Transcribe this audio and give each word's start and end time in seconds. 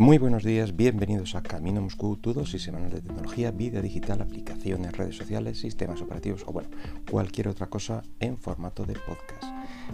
Muy 0.00 0.16
buenos 0.16 0.44
días, 0.44 0.74
bienvenidos 0.74 1.34
a 1.34 1.42
Camino 1.42 1.82
Moscú, 1.82 2.16
tu 2.16 2.32
dosis 2.32 2.62
semanal 2.62 2.90
de 2.90 3.02
tecnología, 3.02 3.50
vida 3.50 3.82
digital, 3.82 4.22
aplicaciones, 4.22 4.96
redes 4.96 5.14
sociales, 5.14 5.60
sistemas 5.60 6.00
operativos 6.00 6.42
o 6.46 6.52
bueno, 6.54 6.70
cualquier 7.10 7.48
otra 7.48 7.66
cosa 7.66 8.02
en 8.18 8.38
formato 8.38 8.86
de 8.86 8.94
podcast. 8.94 9.44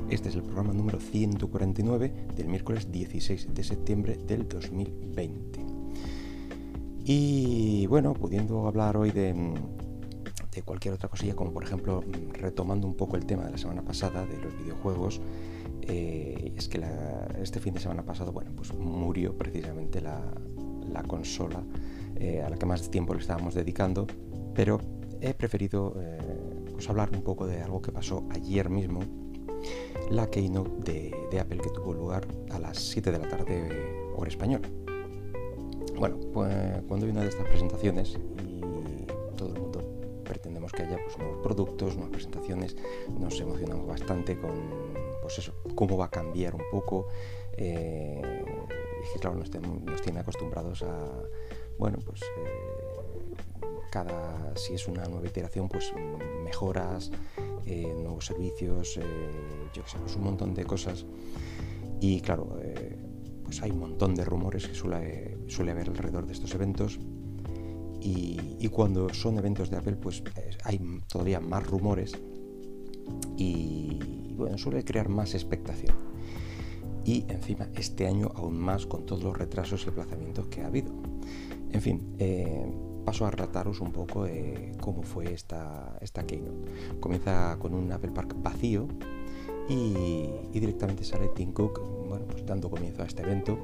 Este 0.08 0.28
es 0.28 0.36
el 0.36 0.44
programa 0.44 0.72
número 0.72 1.00
149 1.00 2.28
del 2.36 2.46
miércoles 2.46 2.92
16 2.92 3.52
de 3.52 3.64
septiembre 3.64 4.16
del 4.16 4.46
2020. 4.46 5.66
Y 7.04 7.88
bueno, 7.88 8.14
pudiendo 8.14 8.68
hablar 8.68 8.96
hoy 8.96 9.10
de, 9.10 9.34
de 10.54 10.62
cualquier 10.62 10.94
otra 10.94 11.08
cosilla, 11.08 11.34
como 11.34 11.52
por 11.52 11.64
ejemplo 11.64 12.04
retomando 12.30 12.86
un 12.86 12.94
poco 12.94 13.16
el 13.16 13.26
tema 13.26 13.44
de 13.44 13.50
la 13.50 13.58
semana 13.58 13.82
pasada 13.82 14.24
de 14.24 14.38
los 14.38 14.56
videojuegos, 14.56 15.20
eh, 15.88 16.52
es 16.56 16.68
que 16.68 16.82
este 17.40 17.60
fin 17.60 17.74
de 17.74 17.80
semana 17.80 18.04
pasado, 18.04 18.32
bueno, 18.32 18.50
pues 18.56 18.74
murió 18.74 19.36
precisamente 19.36 20.00
la, 20.00 20.22
consola 21.06 21.62
eh, 22.16 22.40
a 22.42 22.48
la 22.48 22.56
que 22.56 22.64
más 22.64 22.90
tiempo 22.90 23.12
le 23.12 23.20
estábamos 23.20 23.54
dedicando, 23.54 24.06
pero 24.54 24.80
he 25.20 25.34
preferido 25.34 25.94
eh, 26.00 26.18
pues 26.72 26.88
hablar 26.88 27.10
un 27.12 27.22
poco 27.22 27.46
de 27.46 27.60
algo 27.62 27.82
que 27.82 27.92
pasó 27.92 28.26
ayer 28.30 28.70
mismo, 28.70 29.00
la 30.10 30.28
keynote 30.28 31.12
de, 31.30 31.38
Apple 31.40 31.58
que 31.58 31.70
tuvo 31.70 31.92
lugar 31.92 32.26
a 32.50 32.58
las 32.58 32.78
7 32.78 33.12
de 33.12 33.18
la 33.18 33.28
tarde 33.28 33.68
hora 34.16 34.28
española. 34.28 34.68
Bueno, 35.98 36.18
pues 36.32 36.82
cuando 36.88 37.06
hay 37.06 37.12
una 37.12 37.22
de 37.22 37.28
estas 37.28 37.46
presentaciones 37.46 38.18
y 38.42 38.60
todo 39.36 39.54
el 39.54 39.60
mundo 39.60 39.82
pretendemos 40.24 40.72
que 40.72 40.82
haya 40.82 40.98
pues, 41.04 41.18
nuevos 41.18 41.42
productos, 41.42 41.94
nuevas 41.94 42.12
presentaciones, 42.12 42.76
nos 43.18 43.38
emocionamos 43.40 43.86
bastante 43.86 44.36
con 44.38 45.05
pues 45.20 45.38
eso, 45.38 45.54
cómo 45.74 45.96
va 45.96 46.06
a 46.06 46.10
cambiar 46.10 46.54
un 46.54 46.62
poco. 46.70 47.08
Eh, 47.56 48.44
y 49.14 49.18
claro, 49.18 49.36
nos, 49.36 49.50
tiene 49.50 50.20
acostumbrados 50.20 50.82
a, 50.82 51.22
bueno, 51.78 51.98
pues 52.04 52.22
eh, 52.22 53.34
cada, 53.90 54.56
si 54.56 54.74
es 54.74 54.86
una 54.88 55.04
nueva 55.06 55.26
iteración, 55.26 55.68
pues 55.68 55.92
mejoras, 56.44 57.10
eh, 57.66 57.94
nuevos 57.96 58.26
servicios, 58.26 58.98
yo 59.72 59.82
que 59.82 59.90
sé, 59.90 59.98
pues 59.98 60.16
un 60.16 60.24
montón 60.24 60.54
de 60.54 60.64
cosas. 60.64 61.06
Y 62.00 62.20
claro, 62.20 62.58
pues 63.44 63.62
hay 63.62 63.70
un 63.70 63.78
montón 63.78 64.14
de 64.14 64.24
rumores 64.24 64.66
que 64.66 64.74
suele, 64.74 65.38
suele 65.46 65.70
haber 65.70 65.88
alrededor 65.88 66.26
de 66.26 66.32
estos 66.32 66.54
eventos. 66.54 66.98
Y, 68.00 68.56
y, 68.60 68.68
cuando 68.68 69.12
son 69.12 69.38
eventos 69.38 69.70
de 69.70 69.78
Apple, 69.78 69.96
pues 69.96 70.22
hay 70.64 70.78
todavía 71.08 71.40
más 71.40 71.66
rumores. 71.66 72.12
Y, 73.36 73.98
suele 74.56 74.84
crear 74.84 75.08
más 75.08 75.34
expectación. 75.34 75.94
Y 77.04 77.24
encima 77.28 77.68
este 77.76 78.06
año 78.06 78.32
aún 78.34 78.58
más 78.58 78.86
con 78.86 79.06
todos 79.06 79.22
los 79.22 79.36
retrasos 79.36 79.86
y 79.86 79.90
aplazamientos 79.90 80.48
que 80.48 80.62
ha 80.62 80.66
habido. 80.66 80.92
En 81.72 81.80
fin, 81.80 82.14
eh, 82.18 82.66
paso 83.04 83.24
a 83.26 83.30
relataros 83.30 83.80
un 83.80 83.92
poco 83.92 84.24
de 84.24 84.72
cómo 84.80 85.02
fue 85.02 85.32
esta, 85.32 85.96
esta 86.00 86.26
Keynote. 86.26 86.70
Comienza 87.00 87.56
con 87.60 87.74
un 87.74 87.92
Apple 87.92 88.10
Park 88.10 88.34
vacío 88.42 88.88
y, 89.68 90.28
directamente 90.52 91.04
sale 91.04 91.28
Tim 91.28 91.52
Cook 91.52 91.80
bueno, 92.08 92.26
pues 92.26 92.44
dando 92.46 92.70
comienzo 92.70 93.02
a 93.02 93.06
este 93.06 93.22
evento 93.22 93.58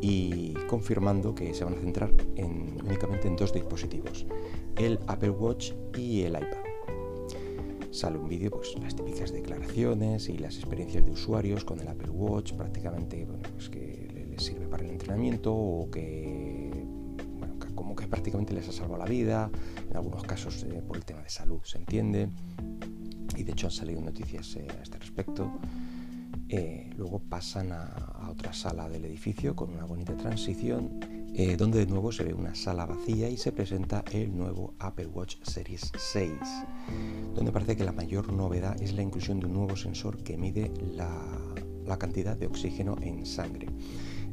y 0.00 0.54
confirmando 0.68 1.34
que 1.34 1.54
se 1.54 1.64
van 1.64 1.74
a 1.74 1.80
centrar 1.80 2.12
en, 2.36 2.78
únicamente 2.84 3.28
en 3.28 3.36
dos 3.36 3.52
dispositivos, 3.52 4.26
el 4.76 4.98
Apple 5.06 5.30
Watch 5.30 5.72
y 5.96 6.22
el 6.22 6.34
iPad 6.34 6.63
sale 7.94 8.18
un 8.18 8.28
vídeo, 8.28 8.50
pues 8.50 8.74
las 8.80 8.96
típicas 8.96 9.32
declaraciones 9.32 10.28
y 10.28 10.36
las 10.36 10.56
experiencias 10.56 11.04
de 11.04 11.12
usuarios 11.12 11.64
con 11.64 11.78
el 11.80 11.86
Apple 11.86 12.10
Watch, 12.10 12.52
prácticamente, 12.54 13.24
bueno, 13.24 13.42
pues 13.52 13.68
que 13.68 14.26
les 14.28 14.42
sirve 14.42 14.66
para 14.66 14.84
el 14.84 14.90
entrenamiento 14.90 15.54
o 15.54 15.88
que, 15.90 16.84
bueno, 17.38 17.54
como 17.74 17.94
que 17.94 18.08
prácticamente 18.08 18.52
les 18.52 18.68
ha 18.68 18.72
salvado 18.72 18.98
la 18.98 19.08
vida, 19.08 19.48
en 19.88 19.96
algunos 19.96 20.24
casos 20.24 20.64
eh, 20.64 20.82
por 20.86 20.96
el 20.96 21.04
tema 21.04 21.22
de 21.22 21.30
salud, 21.30 21.60
se 21.62 21.78
entiende, 21.78 22.28
y 23.36 23.44
de 23.44 23.52
hecho 23.52 23.68
han 23.68 23.72
salido 23.72 24.00
noticias 24.00 24.56
eh, 24.56 24.66
a 24.76 24.82
este 24.82 24.98
respecto. 24.98 25.52
Eh, 26.48 26.90
luego 26.96 27.20
pasan 27.20 27.72
a, 27.72 27.84
a, 27.84 28.30
otra 28.30 28.52
sala 28.52 28.88
del 28.88 29.04
edificio 29.04 29.56
con 29.56 29.70
una 29.70 29.84
bonita 29.84 30.16
transición 30.16 31.00
eh, 31.36 31.56
donde 31.56 31.80
de 31.80 31.86
nuevo 31.86 32.12
se 32.12 32.22
ve 32.22 32.32
una 32.32 32.54
sala 32.54 32.86
vacía 32.86 33.28
y 33.28 33.36
se 33.36 33.50
presenta 33.50 34.04
el 34.12 34.36
nuevo 34.36 34.74
Apple 34.78 35.08
Watch 35.08 35.36
Series 35.42 35.90
6, 35.96 36.30
donde 37.34 37.50
parece 37.50 37.76
que 37.76 37.82
la 37.82 37.90
mayor 37.90 38.32
novedad 38.32 38.80
es 38.80 38.92
la 38.94 39.02
inclusión 39.02 39.40
de 39.40 39.46
un 39.46 39.54
nuevo 39.54 39.74
sensor 39.74 40.22
que 40.22 40.36
mide 40.36 40.70
la, 40.94 41.98
cantidad 41.98 42.36
de 42.36 42.46
oxígeno 42.46 42.96
en 43.02 43.26
sangre. 43.26 43.66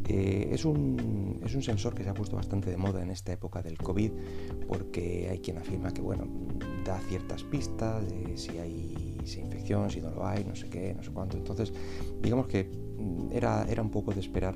Eh, 0.07 0.49
es, 0.51 0.63
un, 0.63 1.39
es, 1.43 1.55
un, 1.55 1.63
sensor 1.63 1.95
que 1.95 2.03
se 2.03 2.09
ha 2.09 2.13
puesto 2.13 2.35
bastante 2.35 2.69
de 2.69 2.77
moda 2.77 3.01
en 3.01 3.11
esta 3.11 3.31
época 3.31 3.61
del 3.61 3.77
COVID 3.77 4.11
porque 4.67 5.27
hay 5.29 5.39
quien 5.39 5.57
afirma 5.57 5.91
que 5.91 6.01
bueno, 6.01 6.27
da 6.83 6.99
ciertas 7.01 7.43
pistas 7.43 8.07
de 8.09 8.37
si 8.37 8.57
hay 8.57 9.17
infección, 9.39 9.89
si 9.89 10.01
no 10.01 10.11
lo 10.11 10.25
hay, 10.25 10.43
no 10.43 10.55
sé 10.55 10.69
qué, 10.69 10.93
no 10.93 11.03
sé 11.03 11.11
cuánto. 11.11 11.37
Entonces, 11.37 11.73
digamos 12.21 12.47
que 12.47 12.65
mm, 12.65 13.31
era, 13.31 13.65
era 13.69 13.81
un 13.81 13.91
poco 13.91 14.11
de 14.13 14.19
esperar 14.19 14.55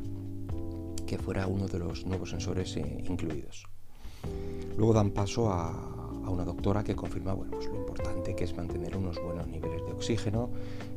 que 1.06 1.18
fuera 1.18 1.48
uno 1.48 1.68
de 1.68 1.80
los 1.80 2.06
nuevos 2.06 2.30
sensores 2.32 2.76
eh, 2.78 3.04
incluidos. 3.08 3.68
Luego 4.78 4.94
dan 4.94 5.12
paso 5.12 5.52
a, 5.52 5.92
una 6.28 6.44
doctora 6.44 6.84
que 6.84 6.96
confirma 6.96 7.34
bueno, 7.34 7.52
pues 7.52 7.68
lo 7.68 7.76
importante 7.76 8.36
que 8.36 8.46
es 8.46 8.58
mantener 8.58 8.98
unos 8.98 9.22
buenos 9.22 9.48
niveles 9.48 9.86
de 9.86 9.92
oxígeno, 9.92 10.50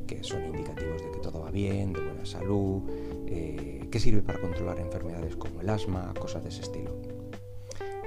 que 0.07 0.25
son 0.25 0.43
indicativos 0.47 1.03
de 1.03 1.11
que 1.11 1.19
todo 1.19 1.41
va 1.41 1.51
bien, 1.51 1.93
de 1.93 2.01
buena 2.01 2.25
salud, 2.25 2.83
eh, 3.27 3.87
que 3.91 4.01
sirve 4.01 4.23
para 4.23 4.41
controlar 4.41 4.81
enfermedades 4.81 5.37
como 5.37 5.61
el 5.61 5.69
asma, 5.69 6.15
cosas 6.19 6.43
de 6.45 6.49
ese 6.49 6.63
estilo. 6.63 6.97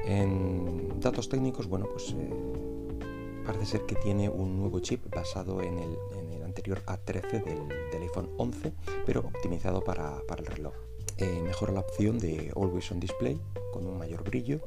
En 0.04 1.00
datos 1.00 1.30
técnicos, 1.30 1.68
bueno, 1.68 1.88
pues 1.92 2.16
eh, 2.18 3.44
parece 3.46 3.66
ser 3.66 3.86
que 3.86 3.96
tiene 3.96 4.28
un 4.28 4.58
nuevo 4.58 4.80
chip 4.80 5.08
basado 5.14 5.62
en 5.62 5.78
el, 5.78 5.98
anterior 6.44 6.84
A13 6.86 7.46
del, 7.46 8.02
iPhone 8.02 8.30
11, 8.36 8.74
pero 9.06 9.22
optimizado 9.22 9.80
para 9.82 10.22
el 10.38 10.46
reloj. 10.46 10.74
Eh, 11.22 11.40
mejora 11.40 11.72
la 11.72 11.82
opción 11.82 12.18
de 12.18 12.52
Always 12.56 12.92
on 12.92 13.00
Display 13.00 13.40
con 13.72 13.86
un 13.86 13.96
mayor 13.96 14.24
brillo 14.24 14.60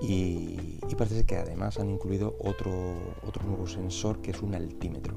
y, 0.00 0.78
parece 0.96 1.24
que 1.24 1.36
además 1.36 1.80
han 1.80 1.90
incluido 1.90 2.36
otro, 2.38 2.72
otro 3.26 3.44
nuevo 3.44 3.66
sensor 3.66 4.22
que 4.22 4.30
es 4.30 4.40
un 4.42 4.54
altímetro. 4.54 5.16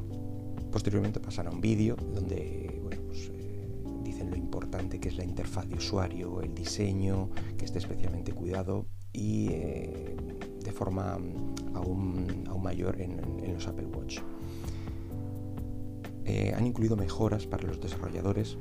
Posteriormente 0.71 1.19
pasará 1.19 1.51
un 1.51 1.61
vídeo 1.61 1.95
donde 1.95 2.81
pues, 3.05 3.29
eh, 3.31 3.67
dicen 4.03 4.31
lo 4.31 4.37
importante 4.37 4.99
que 4.99 5.09
es 5.09 5.17
la 5.17 5.23
interfaz 5.23 5.69
de 5.69 5.75
usuario, 5.75 6.41
el 6.41 6.55
diseño, 6.55 7.29
que 7.55 7.65
esté 7.65 7.77
especialmente 7.77 8.33
cuidado 8.33 8.87
y 9.13 9.49
eh, 9.51 10.17
de 10.63 10.71
forma 10.71 11.19
aún, 11.75 12.43
aún 12.47 12.63
mayor 12.63 12.99
en, 12.99 13.19
en, 13.43 13.53
los 13.53 13.67
Apple 13.67 13.85
Watch. 13.85 14.19
han 16.55 16.65
incluido 16.65 16.97
mejoras 16.97 17.45
para 17.45 17.67
los 17.67 17.79
desarrolladores 17.79 18.57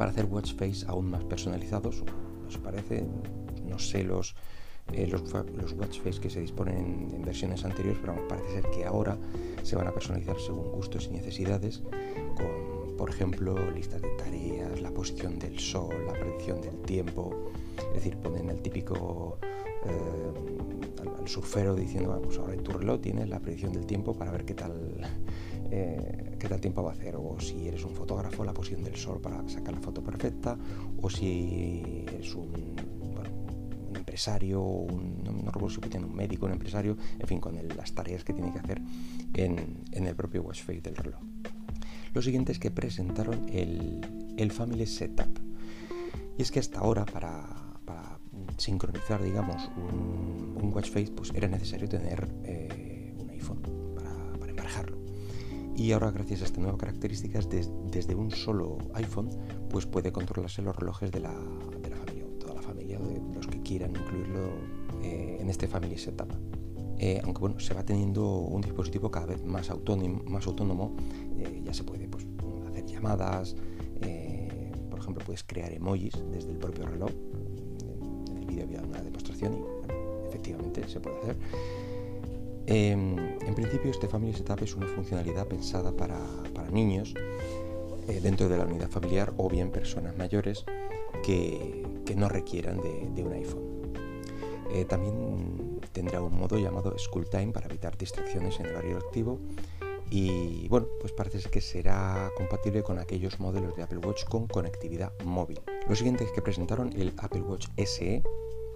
para 0.00 0.12
hacer 0.12 0.24
watch 0.24 0.54
face 0.54 0.86
aún 0.88 1.10
más 1.10 1.22
personalizados. 1.24 2.02
¿Os 2.48 2.56
parece? 2.56 3.04
No 3.68 3.78
sé 3.78 4.02
los, 4.02 4.34
eh, 4.94 5.06
los, 5.06 5.74
watch 5.74 6.00
face 6.00 6.18
que 6.18 6.30
se 6.30 6.40
disponen 6.40 7.10
en, 7.12 7.20
versiones 7.20 7.66
anteriores, 7.66 8.00
pero 8.00 8.26
parece 8.26 8.62
ser 8.62 8.70
que 8.70 8.86
ahora 8.86 9.18
se 9.62 9.76
van 9.76 9.88
a 9.88 9.92
personalizar 9.92 10.40
según 10.40 10.72
gustos 10.72 11.08
y 11.08 11.10
necesidades, 11.10 11.82
con, 12.34 12.96
por 12.96 13.10
ejemplo, 13.10 13.70
listas 13.72 14.00
de 14.00 14.08
tareas, 14.16 14.80
la 14.80 14.90
posición 14.90 15.38
del 15.38 15.58
sol, 15.58 15.94
la 16.06 16.14
predicción 16.14 16.62
del 16.62 16.78
tiempo. 16.78 17.50
Es 17.76 17.96
decir, 17.96 18.16
ponen 18.16 18.48
el 18.48 18.62
típico 18.62 19.36
eh, 19.84 21.18
al, 21.18 21.28
surfero 21.28 21.74
diciendo, 21.74 22.18
pues 22.24 22.38
ahora 22.38 22.54
en 22.54 22.62
tu 22.62 22.72
reloj 22.72 23.02
tienes 23.02 23.28
la 23.28 23.38
predicción 23.38 23.74
del 23.74 23.84
tiempo 23.84 24.14
para 24.14 24.30
ver 24.30 24.46
qué 24.46 24.54
tal 24.54 24.72
eh, 25.70 26.36
qué 26.38 26.48
tal 26.48 26.60
tiempo 26.60 26.82
va 26.82 26.90
a 26.90 26.94
hacer, 26.94 27.16
o 27.16 27.38
si 27.38 27.68
eres 27.68 27.84
un 27.84 27.94
fotógrafo, 27.94 28.44
la 28.44 28.52
posición 28.52 28.82
del 28.82 28.96
sol 28.96 29.20
para 29.20 29.46
sacar 29.48 29.74
la 29.74 29.80
foto 29.80 30.02
perfecta, 30.02 30.58
o 31.00 31.08
si 31.08 32.04
eres 32.08 32.34
un, 32.34 32.74
empresario, 33.94 34.62
un, 34.62 35.22
no, 35.22 35.50
recuerdo 35.52 35.70
si 35.70 35.80
tiene 35.82 36.06
un 36.06 36.14
médico, 36.14 36.46
un 36.46 36.52
empresario, 36.52 36.96
en 37.18 37.26
fin, 37.26 37.40
con 37.40 37.56
las 37.76 37.92
tareas 37.92 38.24
que 38.24 38.32
tiene 38.32 38.52
que 38.52 38.58
hacer 38.58 38.80
en, 39.34 39.84
el 39.92 40.16
propio 40.16 40.42
watch 40.42 40.62
face 40.62 40.80
del 40.80 40.96
reloj. 40.96 41.20
Lo 42.12 42.22
siguiente 42.22 42.50
es 42.50 42.58
que 42.58 42.70
presentaron 42.70 43.46
el, 43.48 44.50
Family 44.50 44.86
Setup. 44.86 45.38
Y 46.36 46.42
es 46.42 46.50
que 46.50 46.58
hasta 46.58 46.80
ahora, 46.80 47.04
para, 47.04 47.46
sincronizar, 48.56 49.22
digamos, 49.22 49.70
un, 49.76 50.72
watch 50.72 50.90
face, 50.90 51.12
pues 51.12 51.32
era 51.34 51.48
necesario 51.48 51.88
tener 51.88 52.28
eh, 52.44 52.69
y 55.80 55.92
ahora 55.92 56.10
gracias 56.10 56.42
a 56.42 56.44
estas 56.44 56.58
nuevas 56.58 56.78
características 56.78 57.48
desde 57.48 58.14
un 58.14 58.30
solo 58.30 58.76
iPhone 58.92 59.30
pues 59.70 59.86
puede 59.86 60.12
controlarse 60.12 60.60
los 60.60 60.76
relojes 60.76 61.10
de 61.10 61.20
la, 61.20 61.32
familia, 61.32 62.26
toda 62.38 62.52
la 62.52 62.60
familia 62.60 62.98
de 62.98 63.18
los 63.34 63.46
que 63.46 63.62
quieran 63.62 63.96
incluirlo 63.96 64.50
eh, 65.02 65.38
en 65.40 65.48
este 65.48 65.66
Family 65.66 65.96
Setup. 65.96 66.30
Eh, 66.98 67.22
aunque 67.24 67.40
bueno, 67.40 67.58
se 67.60 67.72
va 67.72 67.82
teniendo 67.82 68.40
un 68.40 68.60
dispositivo 68.60 69.10
cada 69.10 69.24
vez 69.24 69.42
más 69.42 69.70
autónomo, 69.70 70.22
más 70.26 70.46
autónomo 70.46 70.94
eh, 71.38 71.62
ya 71.64 71.72
se 71.72 71.82
puede 71.82 72.08
pues, 72.08 72.26
hacer 72.68 72.84
llamadas, 72.84 73.56
por 74.90 74.98
ejemplo 74.98 75.00
ejemplo, 75.00 75.24
puedes 75.24 75.44
crear 75.44 75.72
emojis 75.72 76.12
desde 76.30 76.50
el 76.50 76.58
propio 76.58 76.86
reloj. 76.86 77.10
En 78.28 78.36
el 78.36 78.44
vídeo 78.44 78.64
había 78.64 78.82
una 78.82 79.00
demostración 79.00 79.54
y 79.54 80.28
efectivamente 80.28 80.86
se 80.86 81.00
puede 81.00 81.20
hacer. 81.20 81.36
Em, 82.66 83.18
en 83.18 83.54
principio, 83.54 83.90
este 83.90 84.08
Family 84.08 84.32
Setup 84.32 84.62
es 84.62 84.74
una 84.74 84.86
funcionalidad 84.86 85.46
pensada 85.46 85.92
para, 85.92 86.18
niños 86.70 87.14
eh, 88.06 88.20
dentro 88.22 88.48
de 88.48 88.56
la 88.56 88.64
unidad 88.64 88.88
familiar 88.88 89.32
o 89.36 89.48
bien 89.48 89.72
personas 89.72 90.16
mayores 90.16 90.64
que, 91.24 91.84
no 92.16 92.28
requieran 92.28 92.80
de, 92.80 93.22
un 93.24 93.32
iPhone. 93.32 93.92
Eh, 94.72 94.84
también 94.84 95.80
tendrá 95.92 96.20
un 96.20 96.36
modo 96.36 96.58
llamado 96.58 96.96
School 96.98 97.28
Time 97.28 97.52
para 97.52 97.66
evitar 97.66 97.96
distracciones 97.96 98.58
en 98.58 98.66
el 98.66 98.72
horario 98.72 98.98
activo 98.98 99.38
y 100.10 100.66
bueno, 100.68 100.88
pues 101.00 101.12
parece 101.12 101.48
que 101.48 101.60
será 101.60 102.30
compatible 102.36 102.82
con 102.82 102.98
aquellos 102.98 103.38
modelos 103.38 103.76
de 103.76 103.84
Apple 103.84 103.98
Watch 103.98 104.24
con 104.24 104.48
conectividad 104.48 105.12
móvil. 105.24 105.60
Lo 105.88 105.94
siguiente 105.94 106.24
es 106.24 106.32
que 106.32 106.42
presentaron 106.42 106.92
el 106.94 107.14
Apple 107.18 107.42
Watch 107.42 107.68
SE, 107.76 108.22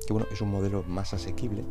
que 0.06 0.12
bueno, 0.12 0.28
es 0.30 0.40
un 0.40 0.50
modelo 0.50 0.82
más 0.84 1.14
asequible, 1.14 1.64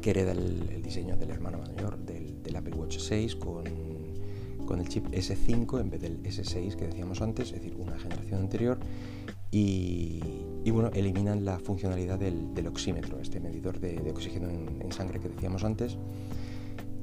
que 0.00 0.10
hereda 0.10 0.32
el, 0.32 0.82
diseño 0.82 1.16
del 1.16 1.30
hermano 1.30 1.58
mayor 1.58 1.98
del, 1.98 2.56
Apple 2.56 2.74
Watch 2.74 2.98
6 2.98 3.36
con, 3.36 3.66
el 3.66 4.88
chip 4.88 5.06
S5 5.06 5.80
en 5.80 5.90
vez 5.90 6.00
del 6.00 6.22
S6 6.22 6.76
que 6.76 6.86
decíamos 6.86 7.22
antes, 7.22 7.48
es 7.48 7.54
decir, 7.54 7.74
una 7.78 7.98
generación 7.98 8.40
anterior. 8.40 8.78
Y, 9.50 10.20
bueno, 10.70 10.90
eliminan 10.92 11.44
la 11.46 11.58
funcionalidad 11.58 12.18
del, 12.18 12.66
oxímetro, 12.66 13.18
este 13.18 13.40
medidor 13.40 13.80
de, 13.80 14.10
oxígeno 14.10 14.50
en, 14.50 14.92
sangre 14.92 15.20
que 15.20 15.28
decíamos 15.28 15.64
antes. 15.64 15.96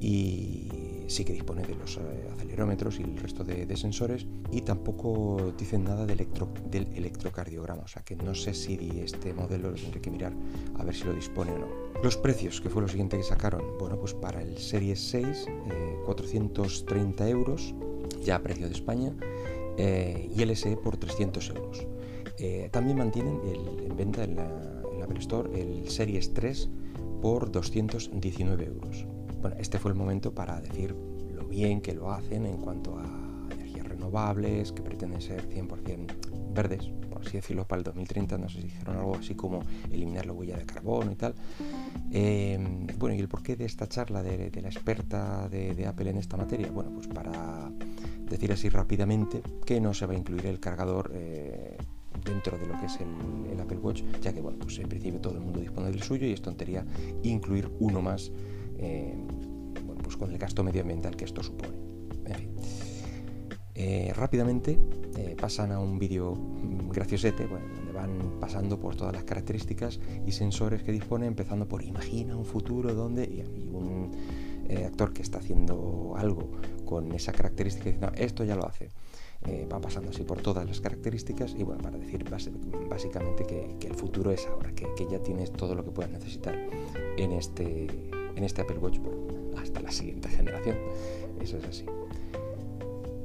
Y, 0.00 0.68
sí 1.06 1.24
que 1.24 1.32
dispone 1.32 1.62
de 1.62 1.74
los 1.74 1.96
eh, 1.96 2.00
acelerómetros 2.32 2.98
y 2.98 3.02
el 3.02 3.16
resto 3.16 3.44
de, 3.44 3.76
sensores 3.76 4.26
y 4.50 4.62
tampoco 4.62 5.52
dicen 5.58 5.84
nada 5.84 6.06
del 6.06 6.88
electrocardiograma, 6.94 7.82
o 7.82 7.88
sea 7.88 8.02
que 8.02 8.16
no 8.16 8.34
sé 8.34 8.54
si 8.54 8.74
este 9.04 9.34
modelo 9.34 9.70
lo 9.70 9.76
tendré 9.76 10.00
que 10.00 10.10
mirar 10.10 10.32
a 10.78 10.84
ver 10.84 10.94
si 10.94 11.04
lo 11.04 11.12
dispone 11.12 11.52
o 11.52 11.58
no. 11.58 11.66
Los 12.02 12.16
precios, 12.16 12.60
que 12.60 12.70
fue 12.70 12.80
lo 12.80 12.88
siguiente 12.88 13.18
que 13.18 13.22
sacaron, 13.22 13.62
bueno, 13.78 13.98
pues 13.98 14.14
para 14.14 14.40
el 14.40 14.56
Series 14.56 15.00
6, 15.10 15.46
430 16.06 17.26
eh, 17.26 17.30
euros, 17.30 17.74
ya 18.24 18.36
a 18.36 18.42
precio 18.42 18.66
de 18.66 18.72
España, 18.72 19.12
eh, 19.76 20.30
y 20.34 20.42
el 20.42 20.56
SE 20.56 20.76
por 20.76 20.96
300 20.96 21.50
euros. 21.50 21.86
también 22.70 22.98
mantienen 22.98 23.40
en 23.44 23.96
venta 23.96 24.24
en 24.24 24.36
la, 24.36 24.46
en 24.92 24.98
la 24.98 25.04
Apple 25.04 25.20
Store 25.20 25.48
el 25.60 25.88
Series 25.90 26.32
3 26.32 26.68
por 27.20 27.50
219 27.50 28.64
euros. 28.64 29.06
Bueno, 29.46 29.60
este 29.60 29.78
fue 29.78 29.92
el 29.92 29.96
momento 29.96 30.34
para 30.34 30.60
decir 30.60 30.92
lo 31.32 31.46
bien 31.46 31.80
que 31.80 31.94
lo 31.94 32.10
hacen 32.10 32.46
en 32.46 32.56
cuanto 32.56 32.98
a 32.98 33.46
energías 33.54 33.86
renovables, 33.86 34.72
que 34.72 34.82
pretenden 34.82 35.20
ser 35.20 35.48
100% 35.48 36.52
verdes, 36.52 36.90
por 37.08 37.20
así 37.20 37.36
decirlo, 37.36 37.64
para 37.64 37.78
el 37.78 37.84
2030. 37.84 38.38
No 38.38 38.48
sé 38.48 38.60
si 38.60 38.66
hicieron 38.66 38.96
algo 38.96 39.14
así 39.14 39.36
como 39.36 39.60
eliminar 39.88 40.26
la 40.26 40.32
huella 40.32 40.56
de 40.56 40.66
carbono 40.66 41.12
y 41.12 41.14
tal. 41.14 41.36
Em, 42.10 42.88
bueno, 42.98 43.14
¿y 43.14 43.20
el 43.20 43.28
porqué 43.28 43.54
de 43.54 43.66
esta 43.66 43.88
charla 43.88 44.20
de, 44.20 44.50
la 44.60 44.68
experta 44.68 45.48
de, 45.48 45.86
Apple 45.86 46.10
en 46.10 46.16
esta 46.16 46.36
materia? 46.36 46.68
Bueno, 46.72 46.90
pues 46.90 47.06
para 47.06 47.70
decir 48.28 48.50
así 48.50 48.68
rápidamente 48.68 49.42
que 49.64 49.80
no 49.80 49.94
se 49.94 50.06
va 50.06 50.14
a 50.14 50.16
incluir 50.16 50.46
el 50.46 50.58
cargador. 50.58 51.12
Eh, 51.14 51.76
dentro 52.24 52.58
de 52.58 52.66
lo 52.66 52.80
que 52.80 52.86
es 52.86 52.98
el, 53.00 53.60
Apple 53.60 53.76
Watch, 53.76 54.02
ya 54.22 54.32
que 54.32 54.40
bueno, 54.40 54.58
pues 54.58 54.78
en 54.78 54.88
principio 54.88 55.20
todo 55.20 55.34
el 55.34 55.40
mundo 55.40 55.60
dispone 55.60 55.90
del 55.90 56.02
suyo 56.02 56.26
y 56.26 56.32
es 56.32 56.40
tontería 56.40 56.84
incluir 57.22 57.70
uno 57.78 58.00
más 58.00 58.32
eh, 58.78 59.14
pues 60.06 60.16
con 60.16 60.30
el 60.30 60.38
gasto 60.38 60.62
medioambiental 60.62 61.16
que 61.16 61.24
esto 61.24 61.42
supone. 61.42 61.76
Eh, 63.74 64.12
rápidamente 64.14 64.78
eh, 65.18 65.36
pasan 65.38 65.72
a 65.72 65.80
un 65.80 65.98
vídeo 65.98 66.34
graciosete, 66.90 67.48
donde 67.48 67.92
van 67.92 68.38
pasando 68.40 68.78
por 68.78 68.94
todas 68.94 69.12
las 69.12 69.24
características 69.24 69.98
y 70.24 70.32
sensores 70.32 70.84
que 70.84 70.92
dispone, 70.92 71.26
empezando 71.26 71.66
por 71.66 71.82
imagina 71.82 72.36
un 72.36 72.44
futuro 72.44 72.94
donde 72.94 73.24
y 73.24 73.42
un 73.74 74.12
actor 74.84 75.12
que 75.12 75.22
está 75.22 75.38
haciendo 75.38 76.14
algo 76.16 76.50
con 76.84 77.12
esa 77.12 77.32
característica 77.32 77.90
dice, 77.90 78.24
esto 78.24 78.44
ya 78.44 78.56
lo 78.56 78.66
hace. 78.66 78.88
va 79.70 79.80
pasando 79.80 80.10
así 80.10 80.22
por 80.22 80.40
todas 80.40 80.66
las 80.66 80.80
características 80.80 81.54
y 81.58 81.64
bueno, 81.64 81.82
para 81.82 81.98
decir 81.98 82.24
básicamente 82.88 83.44
que, 83.44 83.86
el 83.86 83.94
futuro 83.94 84.30
es 84.30 84.46
ahora, 84.46 84.72
que, 84.72 84.86
que, 84.96 85.06
ya 85.10 85.18
tienes 85.18 85.52
todo 85.52 85.74
lo 85.74 85.84
que 85.84 85.90
puedas 85.90 86.10
necesitar 86.10 86.56
en 87.16 87.32
este, 87.32 87.86
en 88.36 88.44
este 88.44 88.62
Apple 88.62 88.78
Watch 88.78 88.98
hasta 89.60 89.80
la 89.80 89.90
siguiente 89.90 90.28
generación. 90.28 90.76
Eso 91.40 91.58
es 91.58 91.64
así. 91.64 91.86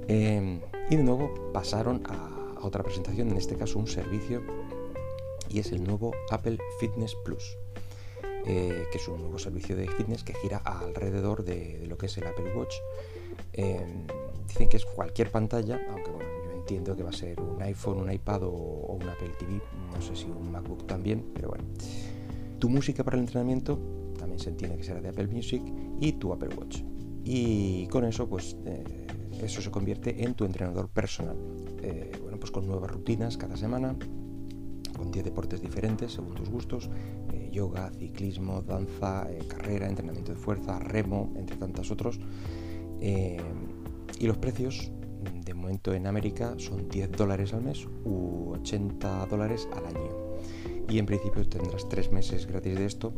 Em, 0.07 0.60
y 0.89 0.95
de 0.95 1.04
nuevo 1.04 1.51
pasaron 1.54 2.04
a, 2.06 2.60
otra 2.62 2.83
presentación, 2.83 3.30
en 3.30 3.38
este 3.38 3.56
caso 3.56 3.80
un 3.80 3.88
servicio, 3.88 4.42
y 5.50 5.60
es 5.60 5.72
el 5.72 5.83
nuevo 5.83 6.12
Apple 6.30 6.57
Fitness 6.80 7.16
Plus. 7.24 7.57
Eh, 8.45 8.86
que 8.92 8.98
es 8.98 9.07
un 9.07 9.22
nuevo 9.22 9.38
servicio 9.38 9.75
de 9.75 9.88
fitness 9.88 10.24
que 10.24 10.33
gira 10.33 10.57
alrededor 10.57 11.44
de, 11.44 11.86
lo 11.88 11.95
que 11.98 12.07
es 12.07 12.18
el 12.18 12.25
Apple 12.25 12.54
Watch. 12.56 12.75
Em, 13.54 14.07
dicen 14.48 14.68
que 14.68 14.78
es 14.78 14.86
cualquier 14.86 15.31
pantalla, 15.31 15.80
aunque 15.92 16.10
bueno, 16.10 16.30
yo 16.45 16.51
entiendo 16.51 16.95
que 16.95 17.04
va 17.04 17.12
a 17.12 17.13
ser 17.13 17.39
un 17.39 17.62
iPhone, 17.62 18.00
un 18.00 18.12
iPad 18.12 18.44
o, 18.44 18.50
o, 18.50 18.94
un 18.94 19.07
Apple 19.07 19.31
TV, 19.38 19.62
no 19.94 20.01
sé 20.01 20.16
si 20.16 20.25
un 20.25 20.51
MacBook 20.51 20.88
también, 20.88 21.31
pero 21.33 21.50
bueno. 21.50 21.63
Tu 22.60 22.68
música 22.69 23.04
para 23.04 23.18
el 23.18 23.24
entrenamiento 23.24 23.80
también 24.21 24.39
se 24.39 24.51
entiende 24.51 24.77
que 24.77 24.83
será 24.83 25.01
de 25.01 25.09
Apple 25.09 25.27
Music, 25.27 25.63
y 26.00 26.13
tu 26.13 26.31
Apple 26.31 26.50
Watch. 26.56 26.83
Y 27.23 27.88
con 27.88 28.06
eso, 28.06 28.29
pues 28.29 28.56
eh, 28.65 29.07
eso 29.41 29.62
se 29.62 29.71
convierte 29.71 30.23
en 30.23 30.35
tu 30.35 30.45
entrenador 30.45 30.89
personal. 30.89 31.35
Eh, 31.81 32.12
bueno, 32.21 32.39
pues 32.39 32.51
con 32.51 32.68
nuevas 32.68 32.91
rutinas 32.91 33.35
cada 33.35 33.57
semana, 33.57 33.95
con 34.95 35.12
10 35.12 35.25
deportes 35.25 35.59
diferentes 35.59 36.13
según 36.13 36.35
tus 36.35 36.50
gustos, 36.50 36.89
eh, 37.33 37.50
yoga, 37.51 37.91
ciclismo, 37.97 38.62
danza, 38.62 39.27
carrera, 39.47 39.89
entrenamiento 39.89 40.33
de 40.33 40.38
fuerza, 40.38 40.77
remo, 40.79 41.33
entre 41.35 41.57
tantos 41.57 41.89
otros. 41.91 42.19
y 44.19 44.27
los 44.27 44.38
precios, 44.38 44.91
de 45.44 45.53
momento 45.56 45.95
en 45.95 46.06
América, 46.06 46.53
son 46.57 46.88
10 46.88 47.12
dólares 47.13 47.56
al 47.56 47.63
mes 47.63 47.88
u 48.06 48.51
80 48.51 49.25
dólares 49.25 49.68
al 49.75 49.88
año. 49.88 50.12
Y 50.88 51.00
en 51.00 51.07
principio 51.07 51.47
tendrás 51.50 51.89
3 51.89 52.12
meses 52.12 52.45
gratis 52.45 52.77
de 52.77 52.85
esto, 52.85 53.13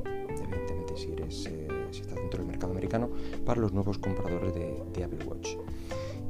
si, 0.96 1.12
eres, 1.12 1.46
eh, 1.48 1.68
si 1.92 2.02
estás 2.02 2.16
dentro 2.16 2.40
del 2.40 2.48
mercado 2.48 2.72
americano, 2.72 3.10
para 3.46 3.62
los 3.62 3.74
nuevos 3.74 3.98
compradores 3.98 4.54
de, 4.54 5.04
Apple 5.04 5.26
Watch. 5.26 5.56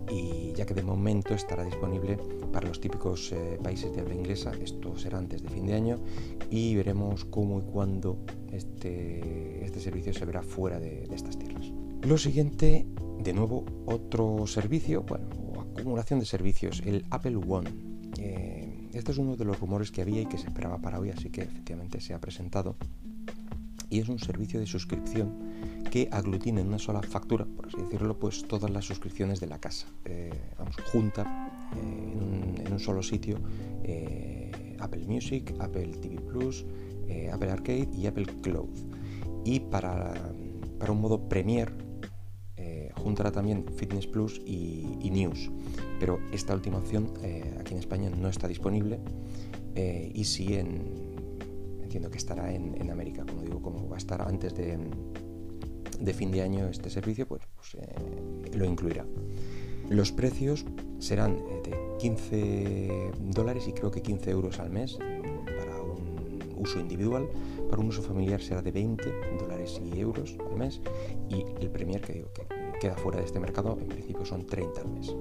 Y 0.10 0.51
ya 0.54 0.65
que 0.65 0.74
de 0.74 0.83
momento 0.83 1.33
estará 1.33 1.63
disponible 1.63 2.18
para 2.51 2.68
los 2.68 2.80
típicos 2.80 3.31
eh, 3.31 3.57
países 3.63 3.93
de 3.96 4.01
habla 4.01 4.13
inglesa, 4.13 4.51
esto 4.62 4.98
será 4.98 5.17
antes 5.17 5.41
de 5.41 5.50
fin 5.50 5.65
de 5.65 5.74
año 5.74 6.00
y 6.50 6.75
veremos 6.75 7.25
cómo 7.25 7.60
y 7.60 7.63
cuándo 7.63 8.20
este, 8.51 9.63
este 9.65 9.79
servicio 9.79 10.13
se 10.13 10.25
verá 10.25 10.43
fuera 10.43 10.79
de, 10.79 11.03
estas 11.13 11.38
tierras. 11.39 11.72
Lo 12.03 12.17
siguiente, 12.17 12.86
de 13.20 13.34
nuevo, 13.34 13.65
otro 13.86 14.46
servicio, 14.46 15.03
bueno, 15.03 15.25
acumulación 15.77 16.20
de 16.20 16.25
servicios, 16.25 16.84
el 16.86 17.05
Apple 17.10 17.39
One. 17.48 17.70
Eh, 18.20 18.89
este 18.93 19.12
es 19.12 19.17
uno 19.17 19.36
de 19.36 19.46
los 19.46 19.60
rumores 19.60 19.91
que 19.91 20.01
había 20.01 20.22
y 20.22 20.25
que 20.27 20.38
se 20.38 20.48
esperaba 20.48 20.77
para 20.79 21.00
hoy, 21.00 21.10
así 21.10 21.29
que 21.29 21.41
efectivamente 21.41 22.00
se 22.00 22.13
ha 22.13 22.20
presentado 22.20 22.75
y 23.94 24.00
es 24.00 24.10
un 24.10 24.18
servicio 24.18 24.60
de 24.60 24.66
suscripción 24.66 25.32
que 25.92 26.10
aglutina 26.12 26.62
en 26.62 26.68
una 26.70 26.80
sola 26.80 27.04
factura, 27.04 27.46
por 27.46 27.68
así 27.68 27.78
decirlo, 27.78 28.18
pues 28.18 28.44
todas 28.48 28.72
las 28.72 28.86
suscripciones 28.86 29.40
de 29.40 29.46
la 29.46 29.60
casa. 29.60 29.86
Eh, 30.06 30.32
vamos, 30.58 30.76
junta 30.92 31.70
eh, 31.76 32.64
en, 32.66 32.74
un, 32.74 32.80
solo 32.80 33.04
sitio 33.04 33.38
eh, 33.84 34.76
Apple 34.80 35.06
Music, 35.06 35.54
Apple 35.60 35.90
TV 36.02 36.20
Plus, 36.22 36.66
Apple 37.32 37.52
Arcade 37.52 37.88
y 37.96 38.08
Apple 38.08 38.26
Cloud. 38.42 38.72
Y 39.46 39.60
para, 39.60 40.16
para 40.80 40.92
un 40.92 41.00
modo 41.00 41.30
Premier 41.30 41.72
juntará 42.96 43.32
también 43.32 43.66
Fitness 43.76 44.08
Plus 44.08 44.42
y, 44.44 44.98
y, 45.02 45.12
News. 45.12 45.52
Pero 46.00 46.20
esta 46.32 46.56
última 46.56 46.78
opción 46.78 47.14
aquí 47.60 47.74
en 47.74 47.80
España 47.80 48.10
no 48.10 48.30
está 48.30 48.48
disponible 48.48 49.00
y 49.76 50.24
sí 50.24 50.56
en, 50.56 51.12
entiendo 51.94 52.10
que 52.10 52.18
estará 52.18 52.52
en, 52.52 52.90
América, 52.90 53.24
como 53.24 53.44
digo, 53.44 53.62
como 53.62 53.88
va 53.88 53.98
a 53.98 54.00
estar 54.00 54.20
antes 54.24 54.56
de, 54.56 56.14
fin 56.16 56.32
de 56.32 56.42
año 56.42 56.68
este 56.68 56.90
servicio, 56.90 57.28
pues, 57.28 57.44
pues 57.56 57.76
eh, 57.76 58.52
lo 58.56 58.66
incluirá. 58.66 59.06
Los 59.90 60.12
precios 60.12 60.66
serán 60.98 61.34
eh, 61.34 61.62
de 61.70 61.98
15 62.00 63.12
dólares 63.20 63.68
y 63.68 63.74
creo 63.74 63.92
que 63.92 64.02
15 64.02 64.32
euros 64.32 64.58
al 64.58 64.72
mes 64.72 64.98
para 65.46 65.84
un 65.84 66.56
uso 66.58 66.80
individual. 66.80 67.30
Para 67.70 67.80
un 67.80 67.90
uso 67.90 68.02
familiar 68.02 68.42
será 68.42 68.64
de 68.64 68.72
20 68.72 69.04
dólares 69.40 69.80
y 69.86 70.00
euros 70.00 70.36
al 70.50 70.58
mes. 70.58 70.82
Y 71.30 71.46
el 71.62 71.70
Premier, 71.70 72.02
que 72.02 72.14
digo 72.14 72.30
que 72.34 72.48
queda 72.82 72.96
fuera 72.96 73.20
de 73.20 73.26
este 73.26 73.40
mercado, 73.40 73.78
en 73.80 73.88
principio 73.88 74.26
son 74.26 74.48
30 74.48 74.82
al 74.82 74.88
mes. 74.90 75.16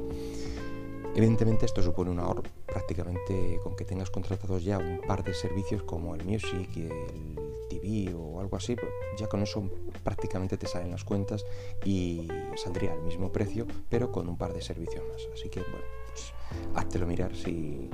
Evidentemente 1.14 1.66
esto 1.66 1.82
supone 1.82 2.10
un 2.10 2.18
ahorro 2.18 2.44
prácticamente 2.72 3.60
con 3.62 3.76
que 3.76 3.84
tengas 3.84 4.10
contratados 4.10 4.64
ya 4.64 4.78
un 4.78 5.02
par 5.06 5.22
de 5.22 5.34
servicios 5.34 5.82
como 5.82 6.14
el 6.14 6.24
Music 6.24 6.70
el 6.74 7.36
TV 7.68 8.14
o 8.14 8.40
algo 8.40 8.56
así, 8.56 8.74
pues 8.76 8.90
ya 9.18 9.28
con 9.28 9.42
eso 9.42 9.68
prácticamente 10.02 10.56
te 10.56 10.66
salen 10.66 10.90
las 10.90 11.04
cuentas 11.04 11.44
y 11.84 12.28
saldría 12.56 12.94
al 12.94 13.02
mismo 13.02 13.30
precio, 13.30 13.66
pero 13.90 14.10
con 14.10 14.26
un 14.26 14.38
par 14.38 14.54
de 14.54 14.62
servicios 14.62 15.04
más. 15.06 15.20
Así 15.34 15.50
que 15.50 15.60
bueno, 15.60 15.84
pues 16.06 16.32
háztelo 16.74 17.06
mirar 17.06 17.36
si, 17.36 17.90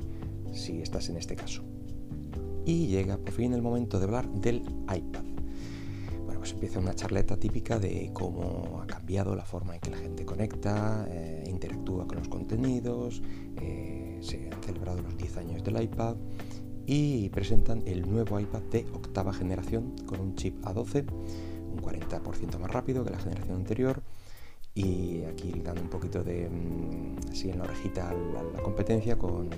si 0.53 0.81
estás 0.81 1.09
en 1.09 1.17
este 1.17 1.35
caso. 1.35 1.61
Y 2.65 2.87
llega 2.87 3.17
por 3.17 3.31
fin 3.33 3.53
el 3.53 3.61
momento 3.61 3.99
de 3.99 4.05
hablar 4.05 4.29
del 4.29 4.61
iPad. 4.95 5.23
Bueno, 6.23 6.39
pues 6.39 6.53
empieza 6.53 6.79
una 6.79 6.93
charleta 6.93 7.35
típica 7.35 7.79
de 7.79 8.11
cómo 8.13 8.81
ha 8.81 8.87
cambiado 8.87 9.35
la 9.35 9.43
forma 9.43 9.75
en 9.75 9.81
que 9.81 9.89
la 9.89 9.97
gente 9.97 10.25
conecta, 10.25 11.05
eh, 11.09 11.43
interactúa 11.47 12.07
con 12.07 12.19
los 12.19 12.29
contenidos, 12.29 13.21
eh, 13.61 13.98
se 14.21 14.49
han 14.51 14.63
celebrado 14.63 15.01
los 15.01 15.17
10 15.17 15.37
años 15.37 15.63
del 15.63 15.81
iPad 15.81 16.15
y 16.85 17.29
presentan 17.29 17.83
el 17.85 18.09
nuevo 18.09 18.39
iPad 18.39 18.61
de 18.71 18.85
octava 18.93 19.33
generación 19.33 19.95
con 20.05 20.19
un 20.19 20.35
chip 20.35 20.63
A12, 20.63 21.05
un 21.09 21.81
40% 21.81 22.57
más 22.57 22.71
rápido 22.71 23.03
que 23.03 23.11
la 23.11 23.19
generación 23.19 23.57
anterior, 23.57 24.01
y 24.73 25.23
aquí 25.23 25.51
dando 25.63 25.81
un 25.81 25.89
poquito 25.89 26.23
de 26.23 26.49
mm, 26.49 27.31
así 27.31 27.49
en 27.49 27.57
la 27.57 27.65
orejita 27.65 28.09
a 28.09 28.13
la, 28.13 28.61
competencia 28.63 29.17
con 29.17 29.49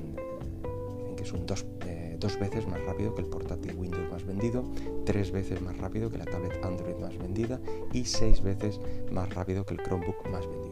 que 1.15 1.23
es 1.23 1.31
un 1.33 1.45
dos, 1.45 1.65
eh, 1.85 2.17
dos, 2.19 2.39
veces 2.39 2.67
más 2.67 2.83
rápido 2.85 3.13
que 3.13 3.21
el 3.21 3.27
portátil 3.27 3.75
Windows 3.75 4.09
más 4.11 4.25
vendido, 4.25 4.63
tres 5.05 5.31
veces 5.31 5.61
más 5.61 5.77
rápido 5.77 6.09
que 6.09 6.17
la 6.17 6.25
tablet 6.25 6.59
Android 6.63 6.95
más 6.95 7.17
vendida 7.17 7.59
y 7.93 8.05
seis 8.05 8.41
veces 8.41 8.79
más 9.11 9.29
rápido 9.33 9.65
que 9.65 9.75
el 9.75 9.83
Chromebook 9.83 10.27
más 10.31 10.47
vendido. 10.49 10.70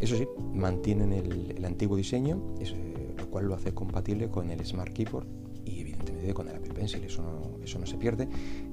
Eso 0.00 0.16
sí, 0.16 0.26
mantienen 0.52 1.12
el, 1.12 1.64
antiguo 1.64 1.96
diseño, 1.96 2.54
eh, 2.60 3.14
lo 3.16 3.30
cual 3.30 3.46
lo 3.46 3.54
hace 3.54 3.72
compatible 3.72 4.28
con 4.28 4.50
el 4.50 4.64
Smart 4.64 4.92
Keyboard 4.92 5.26
y 5.64 5.80
evidentemente 5.80 6.32
con 6.34 6.48
el 6.48 6.56
Apple 6.56 6.74
Pencil, 6.74 7.02
eso 7.04 7.22
no, 7.22 7.62
eso 7.64 7.78
no 7.78 7.86
se 7.86 7.96
pierde. 7.96 8.28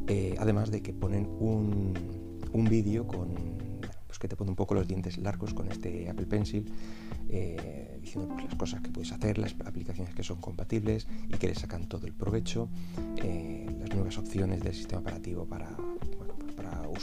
Eh, 0.08 0.36
además 0.38 0.70
de 0.70 0.82
que 0.82 0.94
ponen 0.94 1.28
un, 1.40 1.94
un 2.52 2.66
vídeo 2.66 3.08
con 3.08 3.64
que 4.24 4.30
te 4.30 4.38
pone 4.38 4.52
un 4.52 4.56
poco 4.56 4.74
los 4.74 4.88
dientes 4.88 5.18
largos 5.18 5.54
con 5.54 5.68
este 5.68 6.10
Apple 6.10 6.26
Pencil, 6.28 6.64
eh, 7.28 8.00
diciendo 8.02 8.30
pues, 8.30 8.46
las 8.46 8.56
cosas 8.56 8.80
que 8.80 8.90
puedes 8.90 9.12
hacer, 9.12 9.38
las 9.38 9.54
aplicaciones 9.66 10.16
que 10.16 10.24
son 10.24 10.40
compatibles 10.40 11.08
y 11.28 11.34
que 11.34 11.50
le 11.50 11.56
sacan 11.56 11.90
todo 11.90 12.08
el 12.08 12.14
provecho, 12.14 12.70
las 13.18 13.94
nuevas 13.94 14.18
opciones 14.18 14.64
del 14.64 14.74
sistema 14.74 15.02
operativo 15.02 15.46
pues, 15.46 15.62
para 15.62 15.76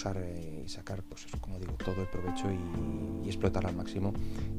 usar 0.01 0.17
eh, 0.17 0.63
y 0.65 0.69
sacar, 0.69 1.03
pues 1.03 1.27
como 1.41 1.59
digo, 1.59 1.75
todo 1.75 2.01
el 2.01 2.09
provecho 2.09 2.49
y, 2.51 3.29
explotar 3.29 3.67
al 3.67 3.77
máximo 3.77 4.13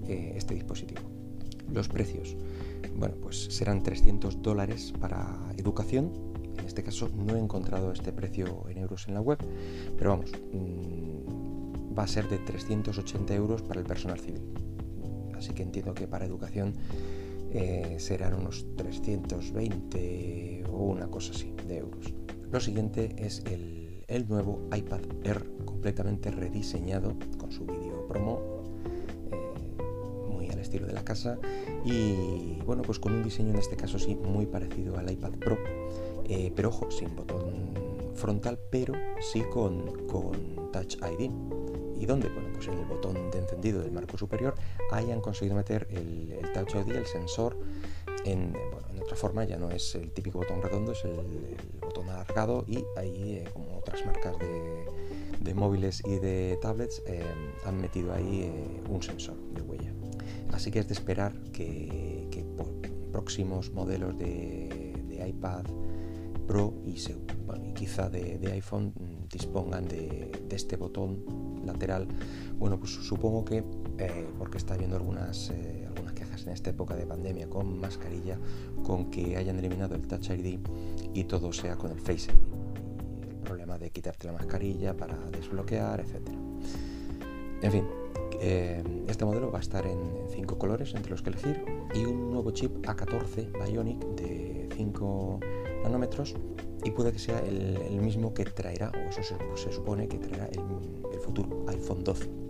este 0.08 0.54
dispositivo. 0.54 1.02
Los 1.74 1.90
precios, 1.90 2.38
bueno, 2.96 3.16
pues 3.22 3.46
serán 3.46 3.84
300 3.84 4.42
dólares 4.42 4.94
para 5.00 5.38
educación, 5.58 6.12
en 6.58 6.66
este 6.66 6.84
caso 6.84 7.10
no 7.14 7.36
he 7.36 7.40
encontrado 7.40 7.92
este 7.92 8.14
precio 8.14 8.66
en 8.70 8.78
euros 8.78 9.08
en 9.08 9.16
la 9.16 9.22
web, 9.22 9.40
pero 9.98 10.12
vamos, 10.12 10.32
mm, 10.54 11.98
va 11.98 12.04
a 12.04 12.08
ser 12.08 12.30
de 12.30 12.38
380 12.38 13.34
euros 13.34 13.62
para 13.62 13.82
el 13.82 13.86
personal 13.86 14.20
civil. 14.20 14.42
Así 15.36 15.54
que 15.54 15.64
entiendo 15.64 15.94
que 15.94 16.08
para 16.08 16.26
educación 16.26 16.74
eh, 17.52 17.98
serán 18.00 18.36
unos 18.36 18.66
320 18.78 20.64
o 20.72 20.78
una 20.78 21.08
cosa 21.08 21.32
así 21.32 21.54
de 21.68 21.80
euros. 21.80 22.14
Lo 22.52 22.60
siguiente 22.60 23.16
es 23.18 23.44
el, 23.46 23.81
el 24.12 24.28
nuevo 24.28 24.60
iPad 24.76 25.02
Air 25.24 25.46
completamente 25.66 26.30
rediseñado 26.32 27.14
con 27.38 27.52
su 27.52 27.66
vídeo 27.66 28.08
promo 28.08 28.62
eh, 29.32 30.28
muy 30.30 30.50
al 30.50 30.60
estilo 30.60 30.86
de 30.86 30.94
la 30.94 31.04
casa 31.04 31.40
y 31.86 32.60
bueno 32.66 32.84
pues 32.84 33.00
con 33.00 33.14
un 33.14 33.24
diseño 33.24 33.52
en 33.52 33.60
este 33.60 33.76
caso 33.76 33.98
sí 33.98 34.16
muy 34.16 34.46
parecido 34.46 34.98
al 34.98 35.10
iPad 35.10 35.32
Pro 35.40 35.58
eh, 36.28 36.52
pero 36.56 36.70
ojo 36.70 36.92
sin 36.92 37.16
botón 37.16 37.74
frontal 38.16 38.60
pero 38.70 38.94
sí 39.20 39.44
con, 39.52 40.08
con 40.08 40.72
Touch 40.72 40.98
ID 40.98 41.32
¿Y 42.02 42.08
dónde? 42.08 42.30
Bueno, 42.30 42.50
pues 42.52 42.68
en 42.68 42.80
el 42.80 42.86
botón 42.86 43.30
de 43.30 43.38
encendido 43.38 43.80
del 43.80 43.92
marco 43.92 44.18
superior 44.18 44.56
hayan 44.92 45.22
conseguido 45.22 45.56
meter 45.56 45.88
el, 45.92 46.52
Touch 46.52 46.74
ID, 46.74 46.96
el 46.96 47.06
sensor, 47.06 47.56
en, 48.26 48.54
bueno, 48.54 48.88
en, 48.92 49.04
otra 49.04 49.16
forma, 49.16 49.44
ya 49.44 49.58
no 49.58 49.70
es 49.70 49.94
el 49.94 50.12
típico 50.12 50.40
botón 50.40 50.64
redondo, 50.64 50.94
es 50.94 51.06
el, 51.06 51.20
y 52.68 52.84
ahí, 52.98 53.34
eh, 53.34 53.46
como 53.54 53.78
otras 53.78 54.06
marcas 54.06 54.36
de, 54.40 55.54
móviles 55.54 56.02
y 56.06 56.18
de 56.18 56.58
tablets, 56.62 57.04
eh, 57.06 57.24
han 57.66 57.80
metido 57.80 58.14
ahí 58.14 58.44
eh, 58.44 58.82
un 58.90 59.04
sensor 59.04 59.36
de 59.54 59.62
huella. 59.62 59.94
Así 60.54 60.72
que 60.72 60.80
es 60.80 60.88
de 60.88 60.94
esperar 60.94 61.34
que, 61.52 62.46
próximos 63.12 63.72
modelos 63.72 64.18
de, 64.18 64.88
iPad 65.28 65.66
Pro 66.48 66.74
y, 66.86 66.96
quizá 67.76 68.10
de, 68.10 68.40
iPhone 68.52 68.94
mm, 68.96 69.28
dispongan 69.32 69.88
de, 69.88 70.32
este 70.50 70.78
botón 70.78 71.24
lateral, 71.66 72.08
bueno, 72.58 72.80
pues 72.80 72.92
supongo 72.92 73.46
que 73.46 73.64
porque 74.40 74.58
está 74.58 74.74
habiendo 74.74 74.96
algunas, 74.96 75.52
algunas 75.88 76.14
en 76.46 76.54
esta 76.54 76.70
época 76.70 76.96
de 76.96 77.06
pandemia 77.06 77.50
con 77.50 77.80
mascarilla, 77.80 78.38
con 78.84 79.10
que 79.12 79.38
hayan 79.38 79.58
eliminado 79.60 79.96
el 79.96 80.08
Touch 80.08 80.30
ID 80.32 80.60
y 81.14 81.24
todo 81.26 81.52
sea 81.54 81.76
con 81.76 81.92
el 81.92 82.00
Face 82.00 82.32
ID. 82.32 83.32
el 83.32 83.38
problema 83.38 83.78
de 83.78 83.90
quitarte 83.90 84.28
la 84.28 84.34
mascarilla 84.34 84.96
para 84.96 85.18
desbloquear, 85.32 86.00
etc. 86.00 86.30
En 87.62 87.72
fin, 87.72 87.86
eh, 88.40 88.84
este 89.08 89.24
modelo 89.24 89.52
va 89.52 89.60
a 89.60 89.62
estar 89.62 89.86
en 89.86 90.00
cinco 90.30 90.58
colores 90.58 90.94
entre 90.96 91.12
los 91.12 91.22
que 91.22 91.30
elegir 91.30 91.64
y 91.94 92.06
un 92.06 92.32
nuevo 92.32 92.52
chip 92.52 92.76
A14 92.86 93.52
Bionic 93.68 94.00
de 94.16 94.68
5 94.76 95.40
nanómetros 95.84 96.36
y 96.84 96.92
puede 96.92 97.12
que 97.12 97.20
sea 97.20 97.40
el, 97.40 98.02
mismo 98.02 98.34
que 98.34 98.46
traerá, 98.46 98.92
o 98.96 99.10
eso 99.10 99.22
se, 99.56 99.72
supone 99.72 100.08
que 100.08 100.18
traerá 100.18 100.48
el, 100.48 101.20
futuro 101.20 101.66
iPhone 101.68 102.04
12. 102.04 102.41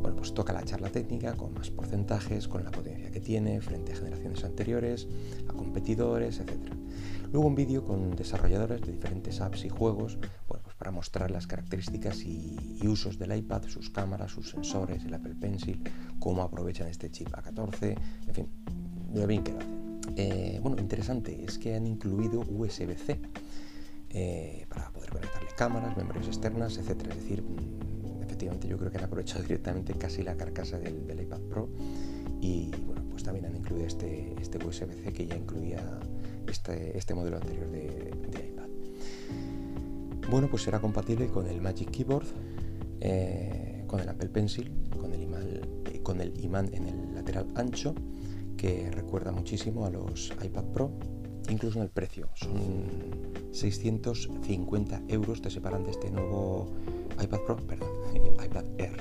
Bueno, 0.00 0.16
pues 0.16 0.32
toca 0.32 0.52
la 0.52 0.64
charla 0.64 0.90
técnica 0.90 1.34
con 1.34 1.54
más 1.54 1.70
porcentajes, 1.70 2.48
con 2.48 2.64
la 2.64 2.70
potencia 2.70 3.10
que 3.10 3.20
tiene 3.20 3.60
frente 3.60 3.92
a 3.92 3.96
generaciones 3.96 4.44
anteriores, 4.44 5.08
a 5.48 5.52
competidores, 5.52 6.40
etc. 6.40 6.72
Luego 7.32 7.46
un 7.46 7.54
vídeo 7.54 7.84
con 7.84 8.16
desarrolladores 8.16 8.80
de 8.80 8.92
diferentes 8.92 9.40
apps 9.40 9.64
y 9.64 9.68
juegos, 9.68 10.18
bueno, 10.48 10.62
pues 10.64 10.76
para 10.76 10.90
mostrar 10.90 11.30
las 11.30 11.46
características 11.46 12.22
y, 12.22 12.78
usos 12.86 13.18
del 13.18 13.36
iPad, 13.36 13.64
sus 13.64 13.90
cámaras, 13.90 14.32
sus 14.32 14.50
sensores, 14.50 15.04
el 15.04 15.12
Apple 15.12 15.34
Pencil, 15.34 15.82
cómo 16.18 16.42
aprovechan 16.42 16.88
este 16.88 17.10
chip 17.10 17.28
A14, 17.28 17.96
en 18.28 18.34
fin, 18.34 18.48
lo 19.12 19.26
bien 19.26 19.42
que 19.42 19.52
lo 19.52 19.58
hacen. 19.58 20.00
Eh, 20.16 20.58
bueno, 20.62 20.80
interesante 20.80 21.44
es 21.44 21.58
que 21.58 21.74
han 21.74 21.86
incluido 21.86 22.40
USB-C 22.40 23.20
eh, 24.10 24.66
para 24.70 24.90
poder 24.90 25.10
conectarle 25.10 25.50
cámaras, 25.54 25.96
memorias 25.96 26.28
externas, 26.28 26.78
etc. 26.78 27.02
Es 27.10 27.16
decir, 27.16 27.44
efectivamente 28.38 28.68
yo 28.68 28.78
creo 28.78 28.92
que 28.92 28.98
han 28.98 29.04
aprovechado 29.04 29.42
directamente 29.42 29.94
casi 29.94 30.22
la 30.22 30.36
carcasa 30.36 30.78
del, 30.78 31.20
iPad 31.20 31.40
Pro 31.50 31.68
y 32.40 32.70
bueno, 32.86 33.02
pues 33.10 33.24
también 33.24 33.46
han 33.46 33.56
incluido 33.56 33.84
este, 33.84 34.32
este 34.40 34.64
USB-C 34.64 35.12
que 35.12 35.26
ya 35.26 35.36
incluía 35.36 35.98
este, 36.46 36.96
este 36.96 37.14
modelo 37.14 37.38
anterior 37.38 37.68
de, 37.68 38.12
iPad. 38.52 38.68
Bueno, 40.30 40.48
pues 40.48 40.62
será 40.62 40.80
compatible 40.80 41.26
con 41.26 41.48
el 41.48 41.60
Magic 41.60 41.90
Keyboard, 41.90 42.26
eh, 43.00 43.82
con 43.88 43.98
el 43.98 44.08
Apple 44.08 44.28
Pencil, 44.28 44.70
con 45.00 45.12
el, 45.12 45.22
imán, 45.22 45.60
con 46.04 46.20
el 46.20 46.38
imán 46.38 46.70
en 46.72 46.86
el 46.86 47.14
lateral 47.16 47.48
ancho, 47.56 47.92
que 48.56 48.88
recuerda 48.92 49.32
muchísimo 49.32 49.84
a 49.84 49.90
los 49.90 50.32
iPad 50.44 50.64
Pro, 50.66 50.92
incluso 51.48 51.78
en 51.78 51.84
el 51.84 51.90
precio. 51.90 52.28
Son 52.34 52.52
650 53.50 55.02
euros 55.08 55.42
te 55.42 55.50
separan 55.50 55.82
de 55.82 55.90
este 55.90 56.10
nuevo 56.12 56.70
iPad 57.22 57.40
Pro, 57.40 57.56
perdón, 57.56 57.90
el 58.14 58.44
iPad 58.44 58.64
Air. 58.78 58.96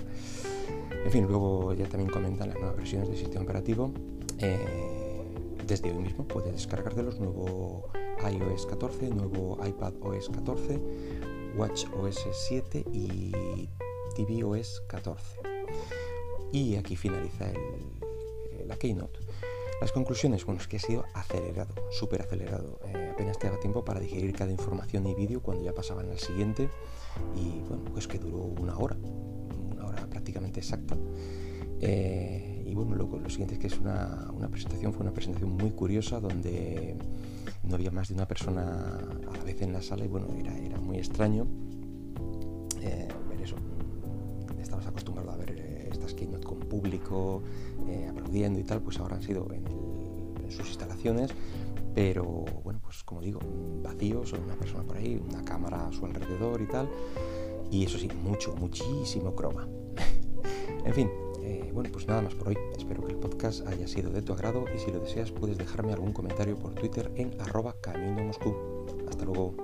En 1.06 1.12
fin, 1.12 1.26
luego 1.28 1.74
ya 1.74 1.88
también 1.88 2.10
comentan 2.10 2.50
las 2.50 2.58
nuevas 2.58 2.76
versiones 2.76 3.10
del 3.10 3.18
sistema 3.18 3.44
operativo. 3.44 3.92
Eh, 4.40 4.98
desde 5.66 5.92
hoy 5.92 6.00
mismo 6.00 6.28
puedes 6.28 6.52
descargártelos, 6.54 7.20
nuevo 7.20 7.90
iOS 8.30 8.66
14, 8.66 9.10
nuevo 9.10 9.58
iPad 9.66 9.94
OS 10.02 10.30
14, 10.30 10.80
Watch 11.56 11.86
OS 11.94 12.26
7 12.48 12.86
y 12.94 13.70
tvOS 14.16 14.82
14. 14.88 15.40
Y 16.52 16.76
aquí 16.76 16.96
finaliza 16.96 17.50
el, 17.50 18.68
la 18.68 18.78
Keynote. 18.78 19.20
Las 19.80 19.92
conclusiones, 19.92 20.44
bueno, 20.44 20.60
es 20.60 20.68
que 20.68 20.78
ha 20.78 20.80
sido 20.80 21.06
acelerado, 21.14 21.76
súper 21.92 22.24
acelerado. 22.24 22.80
Eh, 22.88 23.12
apenas 23.14 23.38
te 23.38 23.46
daba 23.48 23.60
tiempo 23.60 23.86
para 23.86 24.00
digerir 24.00 24.34
cada 24.34 24.52
información 24.52 25.06
y 25.06 25.14
vídeo 25.14 25.42
cuando 25.42 25.64
ya 25.64 25.74
pasaban 25.74 26.10
al 26.10 26.18
siguiente. 26.18 26.70
Y 27.36 27.60
bueno, 27.68 27.84
pues 27.94 28.08
que 28.08 28.18
duró 28.18 28.38
una 28.38 28.76
hora, 28.78 28.96
una 28.96 29.86
hora 29.86 30.08
prácticamente 30.08 30.62
exacta. 30.62 30.98
Eh, 31.80 32.64
y 32.66 32.74
bueno, 32.74 32.96
lo, 32.96 33.06
lo, 33.06 33.30
siguiente 33.30 33.54
es 33.54 33.60
que 33.60 33.68
es 33.68 33.78
una, 33.78 34.34
presentación, 34.50 34.94
fue 34.94 35.04
una 35.04 35.14
presentación 35.14 35.52
muy 35.52 35.70
curiosa 35.70 36.20
donde 36.20 36.98
no 37.62 37.76
había 37.76 37.92
más 37.92 38.08
de 38.08 38.16
una 38.16 38.28
persona 38.28 38.98
a 39.32 39.38
la 39.38 39.44
vez 39.44 39.62
en 39.62 39.74
la 39.74 39.84
sala 39.84 40.06
y 40.06 40.08
bueno, 40.08 40.28
era, 40.40 40.58
era 40.58 40.80
muy 40.80 40.98
extraño 40.98 41.48
público, 46.68 47.42
eh, 47.88 48.08
aplaudiendo 48.10 48.60
y 48.60 48.64
tal, 48.64 48.82
pues 48.82 49.00
ahora 49.00 49.16
han 49.16 49.24
sido 49.24 49.48
en, 49.52 49.88
sus 50.50 50.68
instalaciones, 50.70 51.32
pero 51.94 52.46
bueno, 52.64 52.80
pues 52.82 53.04
como 53.04 53.22
digo, 53.22 53.42
vacíos, 53.84 54.32
una 54.34 54.56
persona 54.56 54.84
por 54.84 54.96
ahí, 54.96 55.22
una 55.30 55.44
cámara 55.44 55.88
a 55.88 55.92
su 55.92 56.06
alrededor 56.06 56.62
y 56.62 56.68
tal, 56.68 56.90
y 57.70 57.84
eso 57.84 57.98
sí, 57.98 58.10
mucho, 58.24 58.56
muchísimo 58.56 59.36
croma. 59.36 59.68
en 60.86 60.94
fin, 60.94 61.10
Eh, 61.48 61.72
bueno, 61.74 61.90
pues 61.94 62.06
nada 62.08 62.22
más 62.22 62.36
por 62.36 62.50
hoy. 62.50 62.58
Espero 62.78 63.06
que 63.06 63.14
el 63.14 63.20
podcast 63.20 63.66
haya 63.68 63.88
sido 63.88 64.10
de 64.12 64.22
tu 64.22 64.34
agrado 64.34 64.66
y 64.76 64.80
si 64.80 64.92
lo 64.92 65.00
deseas 65.00 65.32
puedes 65.32 65.58
dejarme 65.58 65.94
algún 65.94 66.12
comentario 66.12 66.58
por 66.58 66.74
Twitter 66.74 67.10
en 67.16 67.40
arroba 67.40 67.74
Moscú. 68.22 68.54
Hasta 69.08 69.24
luego. 69.24 69.56